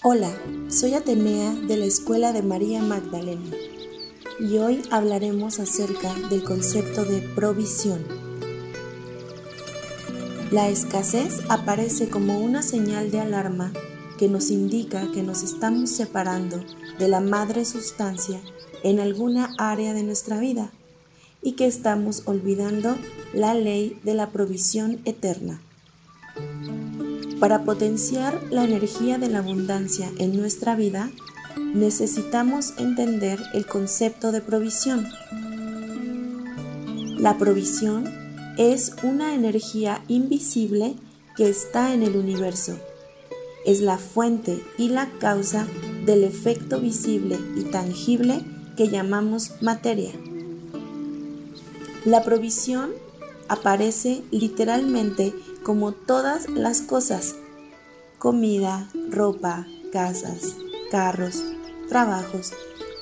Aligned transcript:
Hola, 0.00 0.30
soy 0.68 0.94
Atenea 0.94 1.52
de 1.54 1.76
la 1.76 1.84
Escuela 1.84 2.32
de 2.32 2.44
María 2.44 2.80
Magdalena 2.80 3.50
y 4.38 4.58
hoy 4.58 4.80
hablaremos 4.92 5.58
acerca 5.58 6.14
del 6.30 6.44
concepto 6.44 7.04
de 7.04 7.20
provisión. 7.20 8.06
La 10.52 10.68
escasez 10.68 11.40
aparece 11.48 12.08
como 12.08 12.38
una 12.38 12.62
señal 12.62 13.10
de 13.10 13.18
alarma 13.18 13.72
que 14.20 14.28
nos 14.28 14.50
indica 14.50 15.10
que 15.10 15.24
nos 15.24 15.42
estamos 15.42 15.90
separando 15.90 16.62
de 17.00 17.08
la 17.08 17.20
madre 17.20 17.64
sustancia 17.64 18.40
en 18.84 19.00
alguna 19.00 19.52
área 19.58 19.94
de 19.94 20.04
nuestra 20.04 20.38
vida 20.38 20.70
y 21.42 21.52
que 21.56 21.66
estamos 21.66 22.22
olvidando 22.26 22.96
la 23.32 23.52
ley 23.54 23.98
de 24.04 24.14
la 24.14 24.30
provisión 24.30 25.00
eterna. 25.04 25.60
Para 27.40 27.62
potenciar 27.62 28.42
la 28.50 28.64
energía 28.64 29.16
de 29.16 29.28
la 29.28 29.38
abundancia 29.38 30.10
en 30.18 30.36
nuestra 30.36 30.74
vida, 30.74 31.10
necesitamos 31.56 32.74
entender 32.78 33.38
el 33.54 33.64
concepto 33.64 34.32
de 34.32 34.40
provisión. 34.40 35.06
La 37.16 37.38
provisión 37.38 38.12
es 38.56 38.92
una 39.04 39.34
energía 39.34 40.02
invisible 40.08 40.96
que 41.36 41.48
está 41.48 41.94
en 41.94 42.02
el 42.02 42.16
universo. 42.16 42.76
Es 43.64 43.80
la 43.82 43.98
fuente 43.98 44.60
y 44.76 44.88
la 44.88 45.08
causa 45.20 45.68
del 46.06 46.24
efecto 46.24 46.80
visible 46.80 47.38
y 47.56 47.62
tangible 47.64 48.40
que 48.76 48.88
llamamos 48.88 49.52
materia. 49.60 50.10
La 52.04 52.24
provisión 52.24 52.90
aparece 53.48 54.22
literalmente 54.32 55.34
como 55.64 55.92
todas 55.92 56.48
las 56.48 56.82
cosas, 56.82 57.34
comida, 58.18 58.88
ropa, 59.10 59.66
casas, 59.92 60.56
carros, 60.90 61.42
trabajos, 61.88 62.52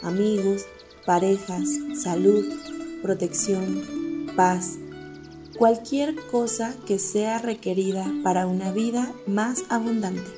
amigos, 0.02 0.66
parejas, 1.04 1.68
salud, 1.94 2.44
protección, 3.02 4.26
paz, 4.36 4.78
cualquier 5.56 6.14
cosa 6.30 6.74
que 6.86 6.98
sea 6.98 7.38
requerida 7.38 8.06
para 8.22 8.46
una 8.46 8.72
vida 8.72 9.12
más 9.26 9.64
abundante. 9.68 10.30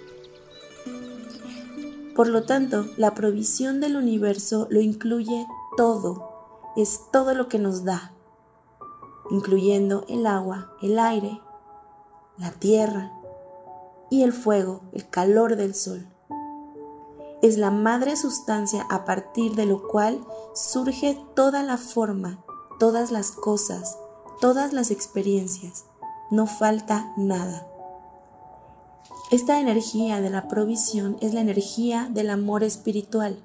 Por 2.14 2.28
lo 2.28 2.42
tanto, 2.44 2.86
la 2.96 3.14
provisión 3.14 3.80
del 3.80 3.96
universo 3.96 4.66
lo 4.70 4.80
incluye 4.80 5.46
todo, 5.76 6.72
es 6.76 7.00
todo 7.12 7.34
lo 7.34 7.48
que 7.48 7.58
nos 7.58 7.84
da, 7.84 8.12
incluyendo 9.30 10.04
el 10.08 10.26
agua, 10.26 10.72
el 10.82 10.98
aire, 10.98 11.40
la 12.38 12.52
tierra 12.52 13.12
y 14.10 14.22
el 14.22 14.32
fuego, 14.32 14.82
el 14.92 15.08
calor 15.08 15.56
del 15.56 15.74
sol. 15.74 16.06
Es 17.42 17.56
la 17.56 17.70
madre 17.70 18.16
sustancia 18.16 18.86
a 18.90 19.04
partir 19.04 19.54
de 19.54 19.66
lo 19.66 19.86
cual 19.86 20.20
surge 20.54 21.18
toda 21.34 21.62
la 21.62 21.76
forma, 21.76 22.44
todas 22.78 23.10
las 23.10 23.30
cosas, 23.30 23.96
todas 24.40 24.72
las 24.72 24.90
experiencias. 24.90 25.84
No 26.30 26.46
falta 26.46 27.12
nada. 27.16 27.66
Esta 29.30 29.60
energía 29.60 30.20
de 30.20 30.30
la 30.30 30.48
provisión 30.48 31.16
es 31.20 31.34
la 31.34 31.40
energía 31.40 32.08
del 32.10 32.30
amor 32.30 32.64
espiritual. 32.64 33.38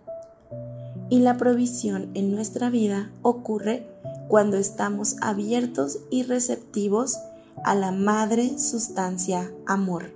Y 1.10 1.20
la 1.20 1.38
provisión 1.38 2.10
en 2.14 2.32
nuestra 2.32 2.70
vida 2.70 3.12
ocurre 3.22 3.88
cuando 4.28 4.58
estamos 4.58 5.18
abiertos 5.22 6.00
y 6.10 6.24
receptivos 6.24 7.20
a 7.64 7.76
la 7.76 7.92
madre 7.92 8.58
sustancia 8.60 9.54
amor. 9.66 10.12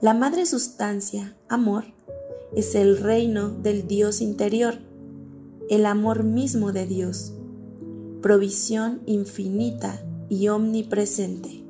La 0.00 0.14
madre 0.14 0.46
sustancia 0.46 1.36
amor 1.48 1.84
es 2.54 2.74
el 2.74 2.98
reino 2.98 3.48
del 3.48 3.86
Dios 3.86 4.20
interior, 4.20 4.78
el 5.70 5.86
amor 5.86 6.24
mismo 6.24 6.72
de 6.72 6.86
Dios, 6.86 7.32
provisión 8.20 9.02
infinita 9.06 10.04
y 10.28 10.48
omnipresente. 10.48 11.62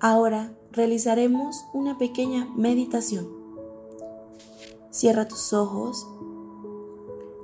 Ahora 0.00 0.52
realizaremos 0.72 1.64
una 1.72 1.96
pequeña 1.96 2.48
meditación. 2.56 3.28
Cierra 4.90 5.28
tus 5.28 5.52
ojos, 5.52 6.06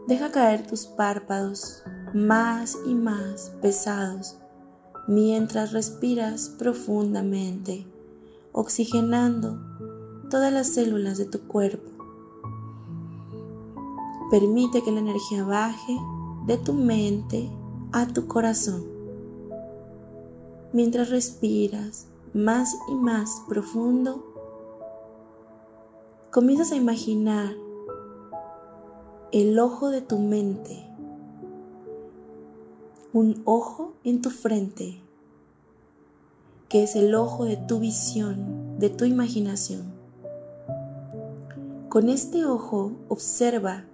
deja 0.09 0.31
caer 0.31 0.67
tus 0.67 0.87
párpados 0.87 1.83
más 2.15 2.79
y 2.87 2.95
más 2.95 3.53
pesados 3.61 4.39
mientras 5.07 5.73
respiras 5.73 6.49
profundamente, 6.59 7.87
oxigenando 8.53 9.59
todas 10.31 10.51
las 10.51 10.73
células 10.73 11.19
de 11.19 11.27
tu 11.27 11.41
cuerpo. 11.47 11.91
Permite 14.31 14.83
que 14.83 14.93
la 14.93 15.01
energía 15.01 15.45
baje 15.45 15.97
de 16.47 16.57
tu 16.57 16.73
mente 16.73 17.51
a 17.93 18.07
tu 18.07 18.27
corazón. 18.27 18.87
Mientras 20.73 21.11
respiras 21.11 22.07
más 22.33 22.75
y 22.91 22.95
más 22.95 23.43
profundo, 23.47 24.25
comienzas 26.31 26.73
a 26.73 26.77
imaginar 26.77 27.55
el 29.31 29.59
ojo 29.59 29.91
de 29.91 30.01
tu 30.01 30.19
mente 30.19 30.89
un 33.13 33.43
ojo 33.47 33.95
en 34.05 34.23
tu 34.23 34.31
frente, 34.31 35.01
que 36.69 36.83
es 36.83 36.95
el 36.95 37.15
ojo 37.15 37.47
de 37.47 37.57
tu 37.57 37.79
visión, 37.79 38.79
de 38.79 38.91
tu 38.91 39.07
imaginación. 39.07 39.93
Con 41.89 42.11
este 42.11 42.45
ojo 42.45 42.93
observa 43.09 43.85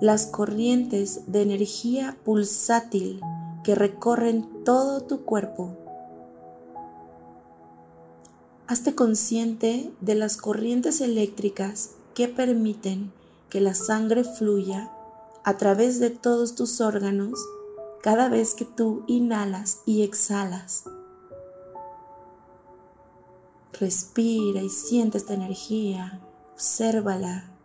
las 0.00 0.26
corrientes 0.26 1.22
de 1.26 1.42
energía 1.42 2.16
pulsátil 2.24 3.20
que 3.62 3.74
recorren 3.74 4.64
todo 4.64 5.02
tu 5.02 5.22
cuerpo. 5.22 5.76
Hazte 8.66 8.94
consciente 8.94 9.92
de 10.00 10.14
las 10.14 10.38
corrientes 10.38 11.00
eléctricas 11.00 11.92
que 12.14 12.26
permiten 12.28 13.12
que 13.48 13.60
la 13.60 13.74
sangre 13.74 14.24
fluya 14.24 14.90
a 15.44 15.56
través 15.56 16.00
de 16.00 16.10
todos 16.10 16.54
tus 16.54 16.80
órganos 16.80 17.38
cada 18.02 18.28
vez 18.28 18.54
que 18.54 18.64
tú 18.64 19.04
inhalas 19.06 19.82
y 19.86 20.02
exhalas. 20.02 20.84
Respira 23.72 24.62
y 24.62 24.70
siente 24.70 25.18
esta 25.18 25.34
energía, 25.34 26.20
obsérvala 26.54 27.56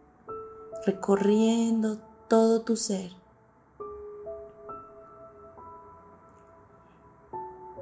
recorriendo 0.85 1.97
todo 2.27 2.61
tu 2.61 2.75
ser. 2.75 3.11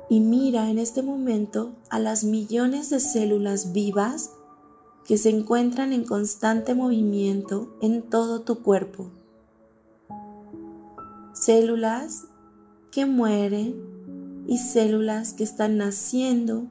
Y 0.10 0.22
mira 0.22 0.70
en 0.70 0.80
este 0.80 1.04
momento 1.04 1.74
a 1.90 2.00
las 2.00 2.24
millones 2.24 2.90
de 2.90 3.00
células 3.00 3.74
vivas 3.74 4.32
que 5.10 5.18
se 5.18 5.32
encuentran 5.32 5.92
en 5.92 6.06
constante 6.06 6.76
movimiento 6.76 7.76
en 7.82 8.04
todo 8.04 8.42
tu 8.42 8.62
cuerpo. 8.62 9.10
Células 11.34 12.26
que 12.92 13.08
mueren 13.08 14.46
y 14.46 14.60
células 14.60 15.34
que 15.34 15.44
están 15.44 15.78
naciendo 15.78 16.68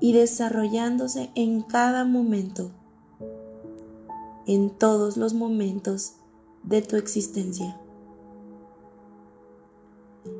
y 0.00 0.14
desarrollándose 0.14 1.32
en 1.34 1.60
cada 1.60 2.06
momento, 2.06 2.70
en 4.46 4.70
todos 4.70 5.18
los 5.18 5.34
momentos 5.34 6.14
de 6.62 6.80
tu 6.80 6.96
existencia. 6.96 7.78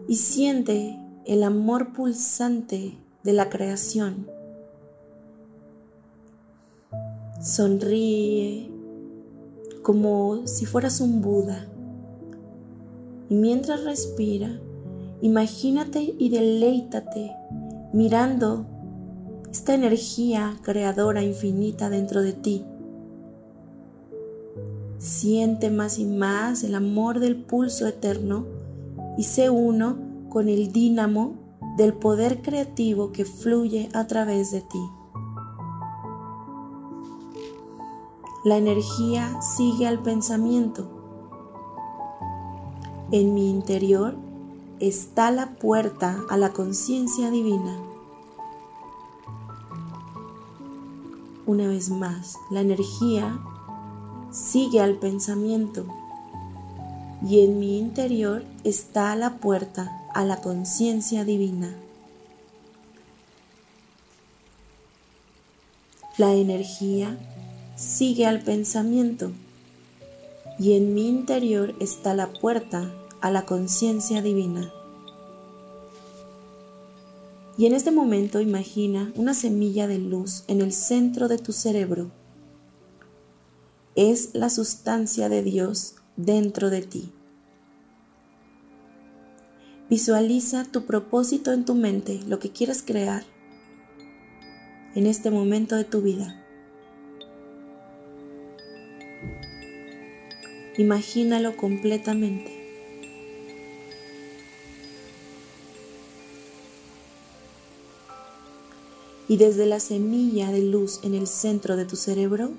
Y 0.08 0.16
siente 0.16 0.98
el 1.26 1.42
amor 1.42 1.92
pulsante 1.92 2.96
de 3.24 3.32
la 3.34 3.50
creación. 3.50 4.39
Sonríe 7.40 8.70
como 9.82 10.46
si 10.46 10.66
fueras 10.66 11.00
un 11.00 11.20
Buda. 11.22 11.66
Y 13.28 13.34
mientras 13.34 13.84
respira, 13.84 14.60
Imagínate 15.22 16.14
y 16.18 16.30
deleítate 16.30 17.36
mirando 17.92 18.64
esta 19.50 19.74
energía 19.74 20.56
creadora 20.62 21.22
infinita 21.22 21.90
dentro 21.90 22.22
de 22.22 22.32
ti. 22.32 22.64
Siente 24.96 25.70
más 25.70 25.98
y 25.98 26.06
más 26.06 26.64
el 26.64 26.74
amor 26.74 27.20
del 27.20 27.36
pulso 27.36 27.86
eterno 27.86 28.46
y 29.18 29.24
sé 29.24 29.50
uno 29.50 29.98
con 30.30 30.48
el 30.48 30.72
dínamo 30.72 31.34
del 31.76 31.92
poder 31.92 32.40
creativo 32.40 33.12
que 33.12 33.26
fluye 33.26 33.90
a 33.92 34.06
través 34.06 34.52
de 34.52 34.62
ti. 34.62 34.80
La 38.44 38.56
energía 38.56 39.40
sigue 39.42 39.86
al 39.86 40.02
pensamiento. 40.02 40.88
En 43.12 43.34
mi 43.34 43.50
interior 43.50 44.16
está 44.78 45.30
la 45.30 45.56
puerta 45.56 46.20
a 46.28 46.36
la 46.36 46.52
conciencia 46.52 47.30
divina. 47.30 47.76
una 51.50 51.66
vez 51.66 51.90
más, 51.90 52.38
la 52.48 52.60
energía 52.60 53.40
sigue 54.30 54.80
al 54.80 54.94
pensamiento 54.94 55.84
y 57.26 57.40
en 57.40 57.58
mi 57.58 57.76
interior 57.76 58.44
está 58.62 59.16
la 59.16 59.38
puerta 59.38 60.00
a 60.14 60.24
la 60.24 60.40
conciencia 60.40 61.24
divina. 61.24 61.74
La 66.18 66.34
energía 66.34 67.18
sigue 67.80 68.26
al 68.26 68.42
pensamiento 68.42 69.32
y 70.58 70.74
en 70.74 70.92
mi 70.92 71.08
interior 71.08 71.74
está 71.80 72.14
la 72.14 72.30
puerta 72.30 72.92
a 73.22 73.30
la 73.30 73.46
conciencia 73.46 74.20
divina. 74.20 74.70
Y 77.56 77.64
en 77.64 77.72
este 77.72 77.90
momento 77.90 78.40
imagina 78.40 79.10
una 79.16 79.32
semilla 79.32 79.86
de 79.86 79.98
luz 79.98 80.44
en 80.46 80.60
el 80.60 80.74
centro 80.74 81.26
de 81.26 81.38
tu 81.38 81.52
cerebro. 81.52 82.10
Es 83.96 84.34
la 84.34 84.50
sustancia 84.50 85.30
de 85.30 85.42
Dios 85.42 85.94
dentro 86.16 86.68
de 86.68 86.82
ti. 86.82 87.10
Visualiza 89.88 90.64
tu 90.64 90.84
propósito 90.84 91.52
en 91.52 91.64
tu 91.64 91.74
mente, 91.74 92.20
lo 92.26 92.38
que 92.38 92.50
quieres 92.50 92.82
crear 92.82 93.24
en 94.94 95.06
este 95.06 95.30
momento 95.30 95.76
de 95.76 95.84
tu 95.84 96.02
vida. 96.02 96.39
Imagínalo 100.76 101.56
completamente. 101.56 102.56
Y 109.28 109.36
desde 109.36 109.66
la 109.66 109.78
semilla 109.78 110.50
de 110.50 110.62
luz 110.62 111.00
en 111.04 111.14
el 111.14 111.26
centro 111.26 111.76
de 111.76 111.84
tu 111.84 111.96
cerebro, 111.96 112.50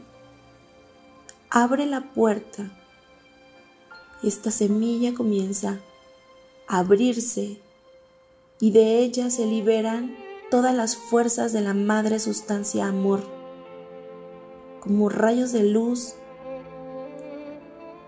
abre 1.50 1.86
la 1.86 2.14
puerta. 2.14 2.72
Esta 4.24 4.52
semilla 4.52 5.14
comienza 5.14 5.80
a 6.68 6.80
abrirse 6.80 7.58
y 8.60 8.72
de 8.72 9.00
ella 9.00 9.30
se 9.30 9.48
liberan 9.48 10.16
todas 10.52 10.76
las 10.76 10.96
fuerzas 10.96 11.52
de 11.52 11.62
la 11.62 11.74
madre 11.74 12.20
sustancia 12.20 12.86
amor, 12.86 13.22
como 14.80 15.10
rayos 15.10 15.52
de 15.52 15.64
luz, 15.64 16.14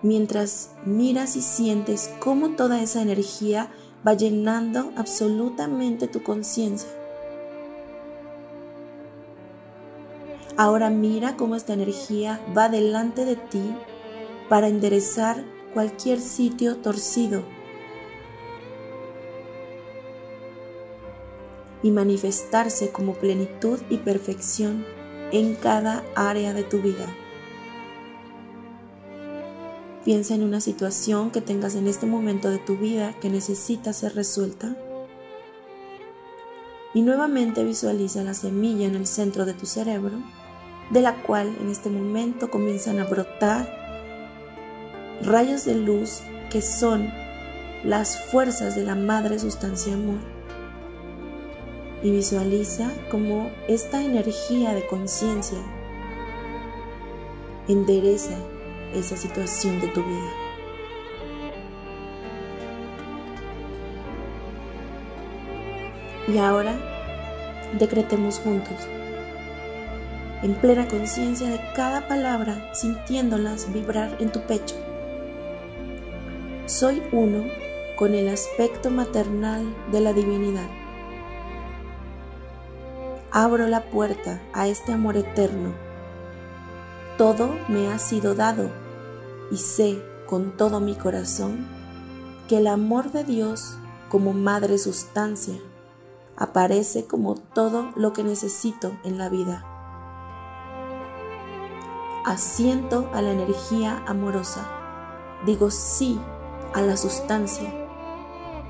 mientras 0.04 0.72
miras 0.86 1.36
y 1.36 1.42
sientes 1.42 2.12
cómo 2.20 2.52
toda 2.52 2.82
esa 2.82 3.02
energía 3.02 3.72
va 4.06 4.14
llenando 4.14 4.92
absolutamente 4.96 6.08
tu 6.08 6.22
conciencia. 6.22 6.90
Ahora 10.56 10.92
mira 10.92 11.36
cómo 11.36 11.56
esta 11.56 11.74
energía 11.74 12.40
va 12.56 12.70
delante 12.70 13.26
de 13.26 13.38
ti 13.38 13.76
para 14.50 14.68
enderezar 14.68 15.44
cualquier 15.74 16.20
sitio 16.20 16.78
torcido 16.78 17.44
y 21.82 21.90
manifestarse 21.92 22.92
como 22.92 23.14
plenitud 23.14 23.80
y 23.90 23.98
perfección 23.98 24.86
en 25.32 25.56
cada 25.56 26.04
área 26.16 26.54
de 26.54 26.64
tu 26.64 26.82
vida. 26.82 27.08
Piensa 30.06 30.36
en 30.36 30.44
una 30.44 30.60
situación 30.60 31.32
que 31.32 31.40
tengas 31.40 31.76
en 31.76 31.88
este 31.88 32.06
momento 32.06 32.50
de 32.50 32.60
tu 32.60 32.78
vida 32.78 33.16
que 33.22 33.30
necesita 33.30 33.94
ser 33.94 34.16
resuelta. 34.16 34.76
Y 36.94 37.02
nuevamente 37.02 37.64
visualiza 37.64 38.24
la 38.24 38.34
semilla 38.34 38.86
en 38.86 38.96
el 38.96 39.08
centro 39.08 39.46
de 39.46 39.54
tu 39.54 39.66
cerebro, 39.66 40.18
de 40.92 41.02
la 41.02 41.24
cual 41.24 41.56
en 41.62 41.70
este 41.70 41.90
momento 41.90 42.52
comienzan 42.52 43.00
a 43.00 43.06
brotar 43.06 43.82
rayos 45.22 45.64
de 45.64 45.76
luz 45.76 46.22
que 46.52 46.62
son 46.62 47.10
las 47.86 48.26
fuerzas 48.30 48.76
de 48.76 48.84
la 48.84 48.96
madre 48.96 49.40
sustancia 49.40 49.94
amor 49.94 50.20
y 52.04 52.12
visualiza 52.12 52.92
cómo 53.10 53.50
esta 53.68 54.04
energía 54.04 54.74
de 54.74 54.86
conciencia 54.86 55.60
endereza 57.70 58.38
esa 58.94 59.18
situación 59.18 59.80
de 59.82 59.88
tu 59.90 60.04
vida. 60.04 60.32
Y 66.28 66.38
ahora 66.38 66.74
decretemos 67.78 68.40
juntos, 68.40 68.76
en 70.42 70.56
plena 70.56 70.88
conciencia 70.88 71.50
de 71.50 71.60
cada 71.76 72.08
palabra, 72.08 72.74
sintiéndolas 72.74 73.72
vibrar 73.74 74.16
en 74.20 74.32
tu 74.32 74.42
pecho. 74.42 74.76
Soy 76.66 77.04
uno 77.12 77.44
con 77.98 78.16
el 78.16 78.30
aspecto 78.30 78.90
maternal 78.90 79.64
de 79.92 80.02
la 80.02 80.14
divinidad 80.14 80.70
abro 83.34 83.68
la 83.68 83.82
puerta 83.82 84.40
a 84.54 84.68
este 84.68 84.94
amor 84.94 85.18
eterno. 85.18 85.74
Todo 87.18 87.58
me 87.68 87.88
ha 87.92 87.98
sido 87.98 88.36
dado 88.36 88.70
y 89.54 89.58
sé 89.58 90.04
con 90.26 90.58
todo 90.58 90.80
mi 90.80 90.96
corazón 90.96 91.68
que 92.48 92.58
el 92.58 92.66
amor 92.66 93.12
de 93.12 93.24
Dios 93.24 93.78
como 94.10 94.34
madre 94.34 94.80
sustancia 94.80 95.54
aparece 96.36 97.06
como 97.06 97.36
todo 97.36 97.92
lo 97.96 98.14
que 98.14 98.24
necesito 98.24 98.98
en 99.04 99.20
la 99.20 99.30
vida. 99.30 99.64
Asiento 102.26 103.12
a 103.14 103.22
la 103.22 103.32
energía 103.32 104.04
amorosa, 104.08 104.68
digo 105.46 105.70
sí 105.70 106.20
a 106.74 106.82
la 106.82 106.98
sustancia, 106.98 107.72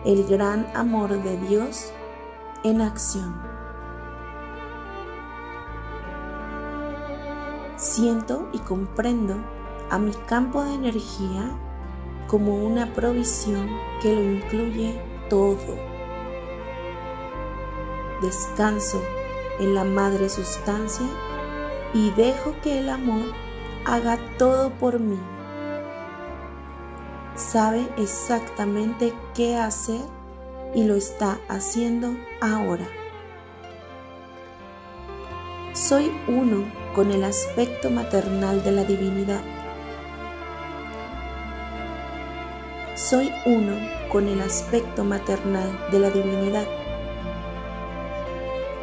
el 0.03 0.25
gran 0.25 0.67
amor 0.75 1.11
de 1.23 1.37
Dios 1.47 1.93
en 2.65 2.81
acción. 2.81 3.41
Siento 7.77 8.49
y 8.51 8.59
comprendo 8.59 9.62
a 9.89 9.99
mi 9.99 10.11
campo 10.27 10.63
de 10.63 10.73
energía 10.73 11.51
como 12.27 12.55
una 12.55 12.93
provisión 12.93 13.69
que 14.01 14.13
lo 14.13 14.21
incluye 14.23 14.99
todo. 15.29 15.77
Descanso 18.21 19.01
en 19.59 19.75
la 19.75 19.83
madre 19.83 20.29
sustancia 20.29 21.05
y 21.93 22.09
dejo 22.11 22.55
que 22.61 22.79
el 22.79 22.89
amor 22.89 23.25
haga 23.85 24.17
todo 24.37 24.71
por 24.71 24.99
mí. 24.99 25.19
Sabe 27.35 27.87
exactamente 27.97 29.13
qué 29.33 29.57
hacer 29.57 30.01
y 30.73 30.83
lo 30.83 30.95
está 30.95 31.39
haciendo 31.49 32.15
ahora. 32.41 32.87
Soy 35.73 36.11
uno 36.27 36.65
con 36.93 37.11
el 37.11 37.23
aspecto 37.23 37.89
maternal 37.89 38.63
de 38.63 38.71
la 38.71 38.83
divinidad. 38.83 39.41
Soy 43.09 43.33
uno 43.43 43.75
con 44.09 44.29
el 44.29 44.39
aspecto 44.39 45.03
maternal 45.03 45.89
de 45.91 45.99
la 45.99 46.09
divinidad. 46.09 46.65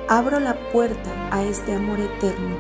Abro 0.09 0.39
la 0.41 0.59
puerta 0.73 1.11
a 1.31 1.43
este 1.43 1.75
amor 1.75 1.99
eterno. 1.99 2.55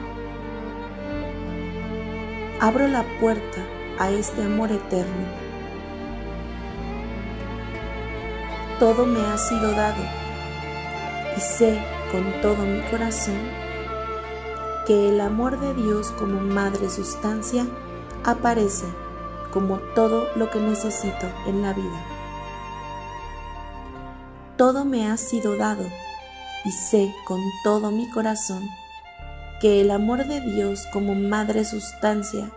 Abro 2.61 2.89
la 2.89 3.05
puerta 3.21 3.61
a 3.99 4.11
este 4.11 4.43
amor 4.43 4.73
eterno. 4.73 5.27
Todo 8.79 9.05
me 9.05 9.21
ha 9.21 9.37
sido 9.37 9.71
dado 9.73 10.03
y 11.37 11.41
sé 11.41 11.79
con 12.11 12.41
todo 12.41 12.65
mi 12.65 12.81
corazón 12.91 13.39
que 14.87 15.11
el 15.11 15.21
amor 15.21 15.61
de 15.61 15.75
Dios 15.75 16.11
como 16.13 16.41
madre 16.41 16.89
sustancia 16.89 17.67
aparece 18.25 18.87
como 19.53 19.79
todo 19.95 20.29
lo 20.37 20.51
que 20.51 20.61
necesito 20.61 21.27
en 21.47 21.63
la 21.63 21.73
vida. 21.73 22.05
Todo 24.57 24.85
me 24.85 25.09
ha 25.09 25.17
sido 25.17 25.57
dado 25.57 25.85
y 26.65 26.73
sé 26.73 27.15
con 27.27 27.41
todo 27.65 27.91
mi 27.91 28.09
corazón 28.11 28.69
que 29.61 29.81
el 29.81 29.91
amor 29.91 30.27
de 30.27 30.41
Dios 30.41 30.87
como 30.93 31.15
madre 31.15 31.65
sustancia 31.65 32.51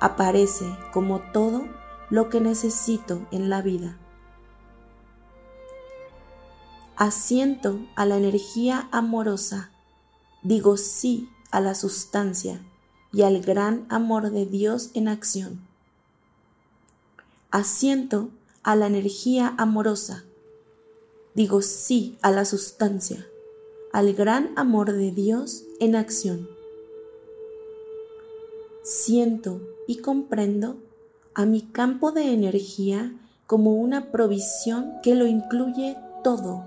aparece 0.00 0.66
como 0.92 1.20
todo 1.32 1.66
lo 2.10 2.28
que 2.28 2.40
necesito 2.40 3.26
en 3.30 3.48
la 3.48 3.62
vida. 3.62 3.98
Asiento 6.96 7.80
a 7.96 8.06
la 8.06 8.16
energía 8.16 8.88
amorosa, 8.92 9.70
digo 10.42 10.76
sí 10.76 11.28
a 11.50 11.60
la 11.60 11.74
sustancia 11.74 12.60
y 13.12 13.22
al 13.22 13.40
gran 13.40 13.86
amor 13.88 14.30
de 14.30 14.46
Dios 14.46 14.90
en 14.94 15.08
acción. 15.08 15.73
Asiento 17.54 18.30
a 18.64 18.74
la 18.74 18.88
energía 18.88 19.54
amorosa. 19.58 20.24
Digo 21.36 21.62
sí 21.62 22.18
a 22.20 22.32
la 22.32 22.44
sustancia, 22.44 23.28
al 23.92 24.12
gran 24.12 24.50
amor 24.56 24.92
de 24.92 25.12
Dios 25.12 25.62
en 25.78 25.94
acción. 25.94 26.48
siento 28.82 29.60
y 29.86 29.98
comprendo 29.98 30.78
a 31.32 31.46
mi 31.46 31.60
campo 31.60 32.10
de 32.10 32.34
energía 32.34 33.14
como 33.46 33.76
una 33.76 34.10
provisión 34.10 34.94
que 35.00 35.14
lo 35.14 35.24
incluye 35.24 35.96
todo. 36.24 36.64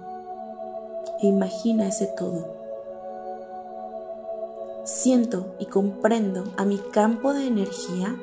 E 1.21 1.27
imagina 1.27 1.89
ese 1.89 2.07
todo. 2.17 2.47
Siento 4.85 5.53
y 5.59 5.65
comprendo 5.65 6.45
a 6.55 6.63
mi 6.63 6.77
campo 6.77 7.33
de 7.33 7.45
energía 7.47 8.15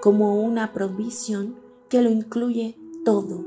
como 0.00 0.40
una 0.40 0.72
provisión 0.72 1.65
que 1.88 2.02
lo 2.02 2.10
incluye 2.10 2.76
todo. 3.04 3.44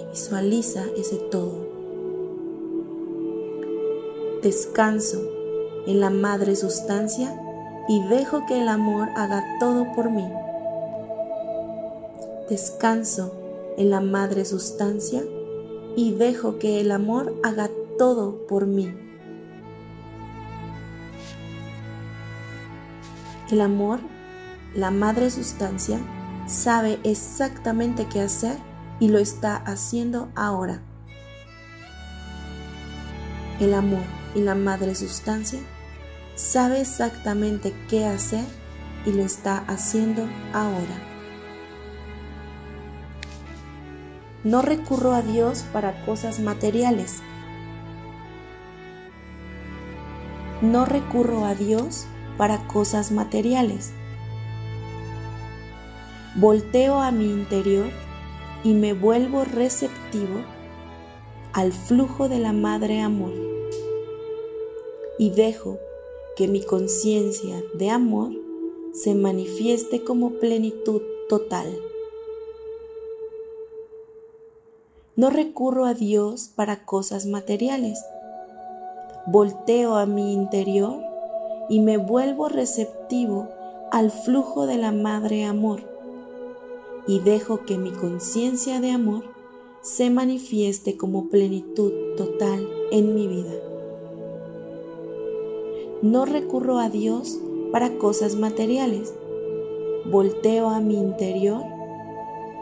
Y 0.00 0.10
visualiza 0.10 0.84
ese 0.96 1.16
todo. 1.30 1.68
Descanso 4.42 5.20
en 5.86 6.00
la 6.00 6.10
madre 6.10 6.56
sustancia 6.56 7.38
y 7.88 8.02
dejo 8.08 8.46
que 8.46 8.60
el 8.60 8.68
amor 8.68 9.08
haga 9.16 9.44
todo 9.58 9.92
por 9.94 10.10
mí. 10.10 10.26
Descanso 12.48 13.34
en 13.76 13.90
la 13.90 14.00
madre 14.00 14.44
sustancia 14.44 15.22
y 15.96 16.12
dejo 16.12 16.58
que 16.58 16.80
el 16.80 16.92
amor 16.92 17.34
haga 17.42 17.70
todo 17.98 18.46
por 18.46 18.66
mí. 18.66 18.94
El 23.50 23.60
amor, 23.60 23.98
la 24.74 24.90
madre 24.90 25.30
sustancia, 25.30 25.98
sabe 26.46 27.00
exactamente 27.04 28.06
qué 28.06 28.20
hacer 28.20 28.56
y 29.00 29.08
lo 29.08 29.18
está 29.18 29.56
haciendo 29.56 30.28
ahora. 30.36 30.80
El 33.58 33.74
amor 33.74 34.02
y 34.34 34.40
la 34.40 34.54
madre 34.54 34.94
sustancia 34.94 35.60
sabe 36.34 36.80
exactamente 36.80 37.74
qué 37.88 38.06
hacer 38.06 38.44
y 39.04 39.12
lo 39.12 39.22
está 39.22 39.58
haciendo 39.66 40.28
ahora. 40.52 41.10
No 44.44 44.62
recurro 44.62 45.12
a 45.12 45.20
Dios 45.20 45.64
para 45.72 46.04
cosas 46.06 46.40
materiales. 46.40 47.22
No 50.62 50.86
recurro 50.86 51.44
a 51.44 51.54
Dios 51.54 52.06
para 52.38 52.66
cosas 52.66 53.12
materiales. 53.12 53.92
Volteo 56.36 57.00
a 57.00 57.10
mi 57.10 57.24
interior 57.24 57.88
y 58.62 58.72
me 58.72 58.92
vuelvo 58.92 59.42
receptivo 59.42 60.44
al 61.52 61.72
flujo 61.72 62.28
de 62.28 62.38
la 62.38 62.52
Madre 62.52 63.00
Amor 63.00 63.32
y 65.18 65.30
dejo 65.30 65.78
que 66.36 66.46
mi 66.46 66.62
conciencia 66.62 67.60
de 67.74 67.90
amor 67.90 68.30
se 68.92 69.16
manifieste 69.16 70.04
como 70.04 70.34
plenitud 70.34 71.02
total. 71.28 71.66
No 75.16 75.30
recurro 75.30 75.84
a 75.84 75.94
Dios 75.94 76.48
para 76.54 76.84
cosas 76.84 77.26
materiales. 77.26 77.98
Volteo 79.26 79.96
a 79.96 80.06
mi 80.06 80.32
interior 80.32 81.02
y 81.68 81.80
me 81.80 81.96
vuelvo 81.96 82.48
receptivo 82.48 83.48
al 83.90 84.12
flujo 84.12 84.68
de 84.68 84.78
la 84.78 84.92
Madre 84.92 85.44
Amor 85.44 85.89
y 87.10 87.18
dejo 87.18 87.64
que 87.64 87.76
mi 87.76 87.90
conciencia 87.90 88.80
de 88.80 88.92
amor 88.92 89.24
se 89.80 90.10
manifieste 90.10 90.96
como 90.96 91.28
plenitud 91.28 91.92
total 92.16 92.68
en 92.92 93.16
mi 93.16 93.26
vida. 93.26 93.50
No 96.02 96.24
recurro 96.24 96.78
a 96.78 96.88
Dios 96.88 97.40
para 97.72 97.98
cosas 97.98 98.36
materiales. 98.36 99.12
Volteo 100.08 100.68
a 100.70 100.78
mi 100.78 100.94
interior 100.94 101.64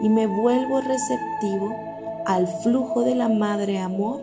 y 0.00 0.08
me 0.08 0.26
vuelvo 0.26 0.80
receptivo 0.80 1.76
al 2.24 2.48
flujo 2.62 3.02
de 3.02 3.16
la 3.16 3.28
Madre 3.28 3.76
Amor 3.76 4.22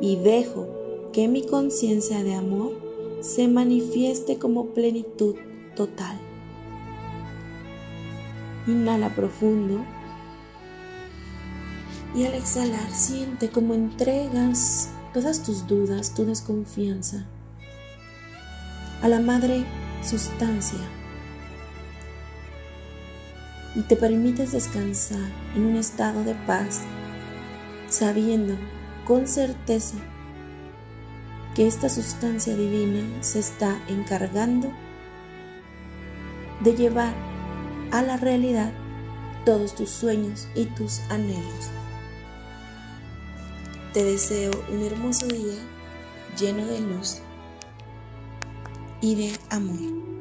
y 0.00 0.16
dejo 0.16 0.68
que 1.12 1.28
mi 1.28 1.42
conciencia 1.42 2.24
de 2.24 2.32
amor 2.32 2.72
se 3.20 3.46
manifieste 3.46 4.38
como 4.38 4.68
plenitud 4.68 5.34
total. 5.76 6.27
Inhala 8.68 9.08
profundo. 9.08 9.84
Y 12.14 12.26
al 12.26 12.34
exhalar 12.34 12.90
siente 12.90 13.48
como 13.48 13.74
entregas 13.74 14.90
todas 15.12 15.42
tus 15.42 15.66
dudas, 15.66 16.14
tu 16.14 16.24
desconfianza 16.24 17.26
a 19.02 19.08
la 19.08 19.20
madre 19.20 19.64
sustancia. 20.04 20.78
Y 23.74 23.82
te 23.82 23.96
permites 23.96 24.52
descansar 24.52 25.30
en 25.54 25.64
un 25.64 25.76
estado 25.76 26.24
de 26.24 26.34
paz, 26.34 26.82
sabiendo 27.88 28.54
con 29.06 29.26
certeza 29.26 29.96
que 31.54 31.66
esta 31.66 31.88
sustancia 31.88 32.54
divina 32.54 33.02
se 33.22 33.38
está 33.38 33.80
encargando 33.88 34.70
de 36.60 36.74
llevar 36.74 37.27
a 37.90 38.02
la 38.02 38.16
realidad 38.16 38.72
todos 39.44 39.74
tus 39.74 39.90
sueños 39.90 40.48
y 40.54 40.66
tus 40.66 41.00
anhelos. 41.10 41.70
Te 43.92 44.04
deseo 44.04 44.50
un 44.70 44.82
hermoso 44.82 45.26
día 45.26 45.54
lleno 46.38 46.66
de 46.66 46.80
luz 46.80 47.18
y 49.00 49.14
de 49.14 49.32
amor. 49.50 50.17